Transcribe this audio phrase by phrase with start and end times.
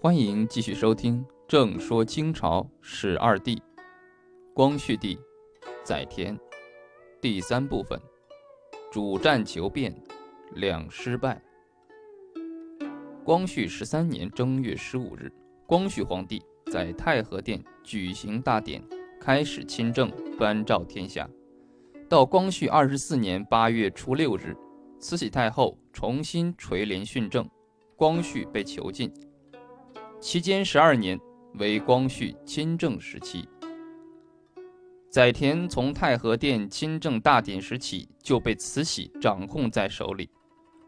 [0.00, 3.56] 欢迎继续收听《正说清朝史二帝》，
[4.54, 5.18] 光绪帝
[5.82, 6.38] 载湉
[7.20, 8.00] 第三部分：
[8.92, 9.92] 主战求变，
[10.54, 11.42] 两失败。
[13.24, 15.32] 光绪十三年正月十五日，
[15.66, 16.40] 光绪皇帝
[16.70, 18.80] 在太和殿举行大典，
[19.20, 21.28] 开始亲政，颁诏天下。
[22.08, 24.56] 到光绪二十四年八月初六日，
[25.00, 27.44] 慈禧太后重新垂帘训政，
[27.96, 29.12] 光绪被囚禁。
[30.20, 31.18] 期间十二年
[31.54, 33.48] 为光绪亲政时期。
[35.10, 40.28] 载湉从太和殿亲政大典时起就被慈禧掌控在手里，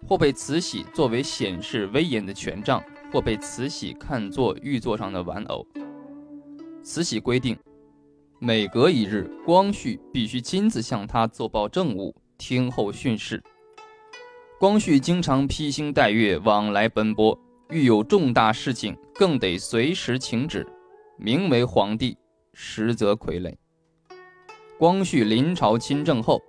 [0.07, 5.67] 或被慈禧作为显示威严的权杖，或被慈禧看作玉座上的玩偶。
[6.83, 7.57] 慈禧规定，
[8.41, 13.43] 每隔一日，光绪必须亲自向他奏报政务，听候训示。
[14.59, 17.39] 光绪经常披星戴月往来奔波。
[17.71, 20.67] 遇有重大事情，更得随时请旨。
[21.17, 22.17] 名为皇帝，
[22.53, 23.55] 实则傀儡。
[24.79, 26.41] 光绪临朝亲政后，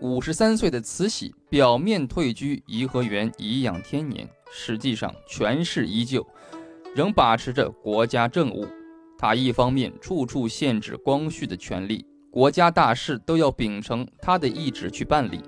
[0.00, 6.26] 五十三岁的慈禧表面退居颐和园颐养天年，实际上权势依旧，
[6.94, 8.66] 仍把持着国家政务。
[9.18, 15.40] 他一方面处处限制光绪的权力，国家大事都要秉承他的意志去办理。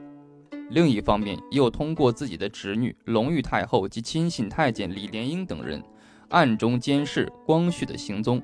[0.75, 5.81] 另一方面，又通过自己的侄女隆裕太后及亲信太监李莲英等人，
[6.31, 8.43] 暗中监视光绪的行踪。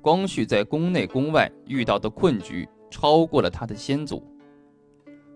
[0.00, 4.24] 光绪在宫内宫外遇到的困局，超过了他的先祖。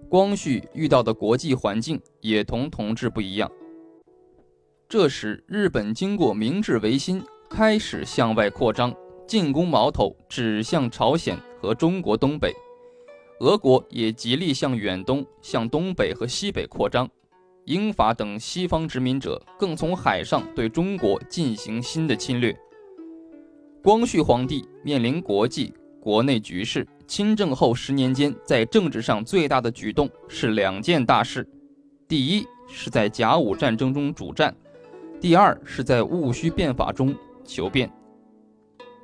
[0.09, 3.51] 光绪遇到的国际环境也同同治不一样。
[4.89, 8.95] 这时，日本经过明治维新，开始向外扩张，
[9.27, 12.55] 进攻矛头指向朝鲜和中国东北。
[13.41, 17.09] 俄国也极力向远东、向东北和西北扩张，
[17.65, 22.57] 英法等西方殖民者更从海上对中国进行新的侵略。
[23.83, 31.47] 光绪皇帝面临国际、国内局势，亲政后十年间，在政治上最大的举动是两件大事：
[32.07, 34.53] 第一是在甲午战争中主战；
[35.21, 37.93] 第二是在戊戌变法中求变。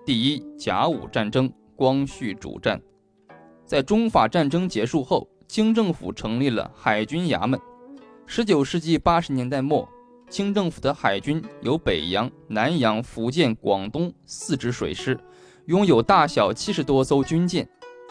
[0.07, 2.81] 第一，甲午战争，光绪主战。
[3.71, 7.57] 在中法战争结束后，清政府成立了海军衙门。
[8.27, 9.89] 十九世纪八十年代末，
[10.29, 15.17] 清政府的海军有北洋、南洋、福建、广东四支水师，
[15.67, 17.65] 拥有大小七十多艘军舰。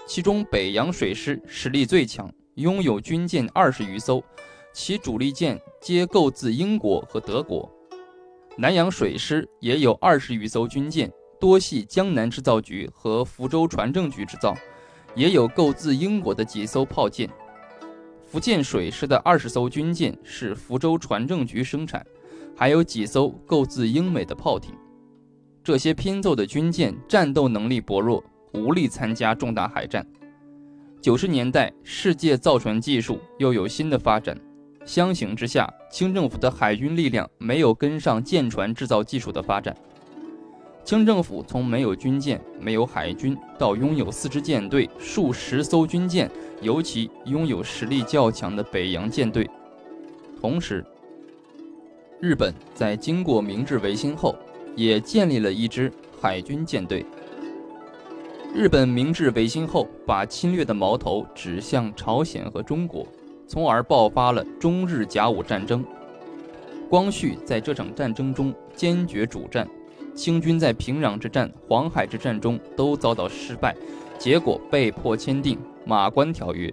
[0.08, 4.24] 其中北洋水师实力最强，拥有军舰二十余艘，
[4.74, 7.70] 其主力舰皆购自英国和德国。
[8.58, 14.56] 南洋水师也有二十余艘军舰，多系江南制造局和福州船政局制造。
[15.16, 17.30] 也有购自英国的几艘炮舰，
[18.26, 22.06] 福建水师的二十艘军舰是福州船政局生产，
[22.56, 24.74] 还有几艘购自英美的炮艇。
[25.64, 30.06] 这些拼凑的军舰战斗能力薄弱，无力参加重大海战。
[31.02, 34.40] 九十年代，世界造船技术又有新的发展，
[34.86, 39.76] 相形之下，清政府的海军力量没有跟上舰船制造技术的发展。
[40.90, 46.28] 清政府从没有军舰、没有海军，到拥有四支舰队、数十艘军舰，
[46.64, 49.48] 尤其拥有实力较强的北洋舰队。
[50.42, 50.84] 同时，
[52.20, 54.36] 日本在经过明治维新后，
[54.76, 57.06] 也建立了一支海军舰队。
[58.52, 63.06] 日本明治维新后，把侵略的矛头指向朝鲜和中国，
[63.48, 65.86] 从而爆发了中日甲午战争。
[66.90, 69.70] 光绪在这场战争中坚决主战。
[70.20, 73.74] 清军在平壤之战、黄海之战中都遭到失败，
[74.18, 76.68] 结果被迫签订《马关条约》。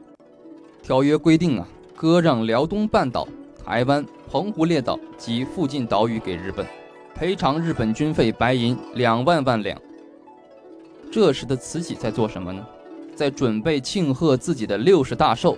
[0.82, 3.28] 条约规定啊，割让辽东半岛、
[3.64, 6.66] 台湾、澎湖列岛及附近岛屿给日本，
[7.14, 9.80] 赔偿日本军费白银两万万两。
[11.12, 12.66] 这时的慈禧在做什么呢？
[13.14, 15.56] 在准备庆贺自己的六十大寿。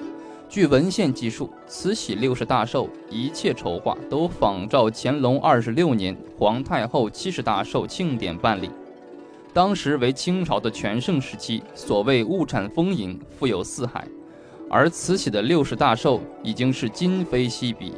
[0.49, 8.71] 据文献记述，慈禧六十大寿一切筹划都仿照乾隆二十六年皇太后七十大寿庆典办理。
[9.53, 14.09] 当时为清朝的全盛时期，所谓物产丰盈，富有四海，
[14.71, 17.93] 而慈禧的六十大寿已经是今非昔比。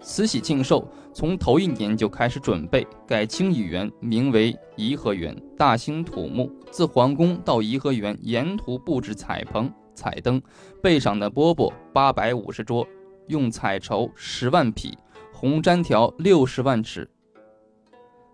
[0.00, 9.68] 慈禧庆寿从头一年就开始准备，改清漪园名为颐和园，大兴土木，自皇宫到颐和园沿途布置彩棚。
[9.94, 10.42] 彩灯，
[10.82, 12.86] 备赏的饽饽八百五十桌，
[13.28, 14.96] 用彩绸十万匹，
[15.32, 17.04] 红毡条六十万尺。《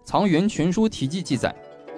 [0.05, 1.55] 藏元全书题记》记载，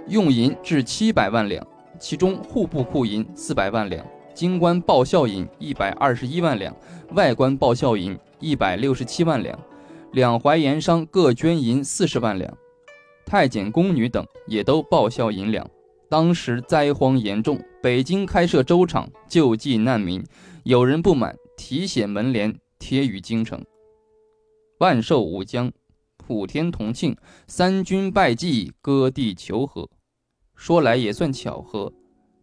[0.09, 1.67] 用银至七百万两，
[1.99, 4.05] 其中户部库银四百万两，
[4.35, 6.75] 京官报效银一百二十一万两，
[7.15, 9.59] 外官报效银一百六十七万两，
[10.13, 12.53] 两淮盐商各捐银四十万两。
[13.25, 15.67] 太监、宫女等也都报销银两。
[16.11, 20.25] 当时灾荒严重，北京开设粥厂救济难民，
[20.63, 23.61] 有人不满，题写门帘贴于京城。
[24.79, 25.73] 万寿无疆，
[26.17, 27.17] 普天同庆，
[27.49, 29.91] 三军拜祭，割地求和。
[30.55, 31.93] 说来也算巧合，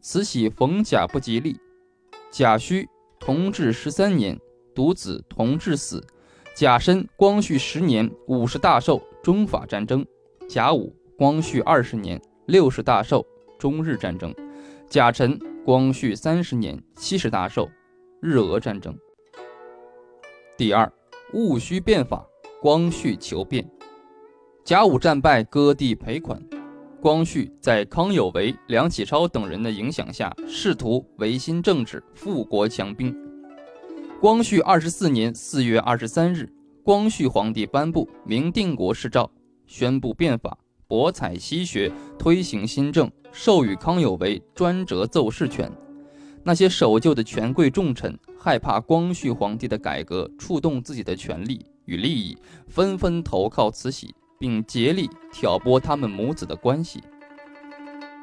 [0.01, 1.55] 慈禧逢甲不吉利，
[2.29, 2.85] 甲戌
[3.17, 4.37] 同治十三年，
[4.75, 6.01] 独子同治死；
[6.53, 10.03] 甲申光绪十年，五十大寿，中法战争；
[10.49, 13.25] 甲午光绪二十年，六十大寿。
[13.57, 14.33] 中日战争，
[14.89, 17.69] 甲辰，光绪三十年，七十大寿，
[18.19, 18.97] 日俄战争。
[20.57, 20.91] 第二，
[21.31, 22.25] 戊戌变法，
[22.59, 23.69] 光绪求变。
[24.65, 26.43] 甲午战败，割地赔款。
[26.99, 33.15] 光绪在康有为、梁启超等人的影响下，试图维新政治，富国强兵。
[34.19, 36.51] 光绪二十四年四月二十三日，
[36.81, 39.23] 光绪皇帝颁布《明定国誓诏》，
[39.67, 40.57] 宣布变法。
[40.89, 45.71] 博采西学，推行新政，授予康有为专折奏事权。
[46.43, 52.35] 那些守旧的权贵重臣害怕光绪皇帝的改革触动自己的权利与利益，
[52.67, 56.99] 纷纷投靠慈禧，并竭力挑拨他们母子的关系。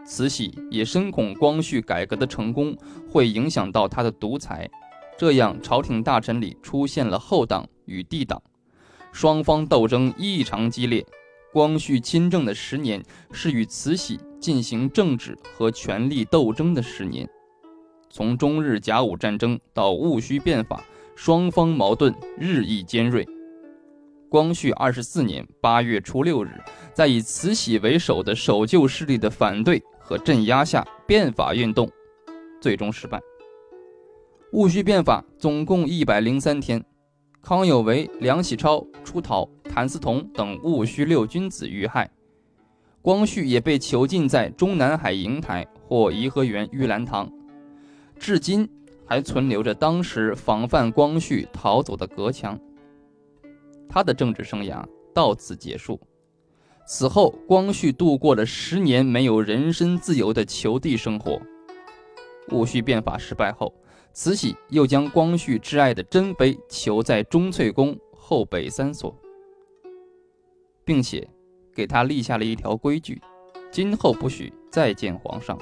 [0.05, 2.77] 慈禧也深恐光绪改革的成功
[3.09, 4.69] 会影响到他的独裁，
[5.17, 8.43] 这样朝廷大臣里出现了后党与帝党，
[9.13, 11.07] 双方斗争异常激烈。
[11.57, 17.27] 光绪亲政的十年是与慈禧进行政治和权力斗争的十年，
[18.11, 23.27] 从中日甲午战争到戊戌变法，双方矛盾日益尖锐。
[24.29, 26.51] 光绪二十四年八月初六日，
[26.93, 31.91] 在以慈禧为首的守旧势力的反对和镇压下，变法运动
[32.61, 33.19] 最终失败。
[34.53, 36.85] 戊戌变法总共一百零三天，
[37.49, 39.49] 康有为、梁启超出逃。
[39.63, 42.11] 谭嗣同等戊戌六君子遇害，
[43.01, 47.31] 光绪也被囚禁在中南海瀛台或颐和园玉兰堂，
[48.19, 48.69] 至今
[49.05, 52.59] 还存留着当时防范光绪逃走的隔墙。
[53.89, 54.85] 他的政治生涯
[55.15, 56.01] 到此结束。
[56.85, 61.41] 此后，光绪度过了十年没有人身自由的囚地生活。
[62.49, 63.73] 戊戌变法失败后，
[64.19, 69.15] 慈禧又将光绪挚爱的珍妃囚在忠粹宫后北三所。
[70.87, 71.29] 并且，
[71.75, 73.21] 给他立下了一条规矩：
[73.71, 75.59] 今后不许再见皇上。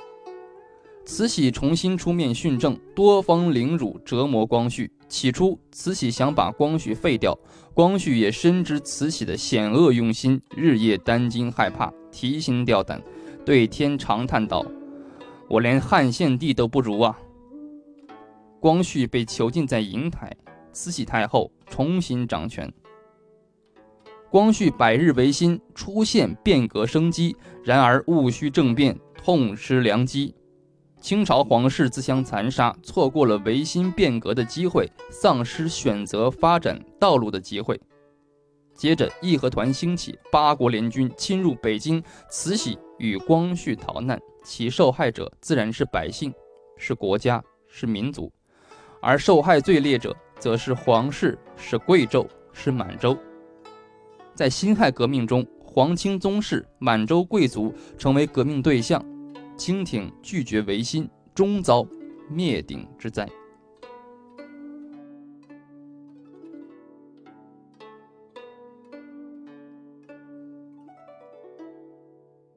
[1.05, 4.89] 慈禧重新出面训政，多方凌辱折磨光绪。
[5.09, 7.37] 起初，慈禧想把光绪废掉，
[7.75, 13.03] 光绪也深知慈禧的险恶用心，日夜担惊害怕，提心吊胆，
[13.45, 14.65] 对天长叹道
[15.51, 17.19] ：“我连汉献帝都不如啊！”
[18.65, 20.35] 光绪被囚禁在瀛台，
[20.73, 22.73] 慈禧太后重新掌权。
[24.31, 27.37] 光绪百日维新，出现变革生机。
[27.63, 30.35] 然而戊戌政变，痛失良机，
[30.99, 37.79] 清朝皇室自相残杀，错过了维新变革的机会，丧失选择发展道路的机会。
[38.75, 46.33] 接着义和团兴起，八国联军侵入北京，慈禧与光绪逃难，其受害者自然是百姓，
[46.79, 48.33] 是国家，是民族，
[49.05, 53.15] 而受害最烈者则是皇室，是贵胄，是满洲。
[54.35, 59.05] 在辛亥革命中，皇亲宗室、满洲贵族成为革命对象，
[59.59, 61.87] 清廷拒绝维新，终遭
[62.31, 63.29] 灭顶之灾。